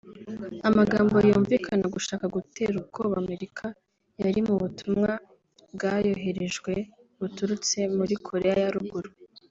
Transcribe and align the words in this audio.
Amagambo 0.69 1.15
yumvikanamo 1.29 1.87
gushaka 1.95 2.25
gutera 2.35 2.73
ubwoba 2.81 3.15
Amerika 3.23 3.65
yari 4.21 4.39
mu 4.47 4.55
butumwa 4.61 5.11
bwayohererejwe 5.73 6.73
buturutse 7.19 7.77
muri 7.97 8.13
Koreya 8.27 8.57
ya 8.63 8.71
Ruguru 8.77 9.09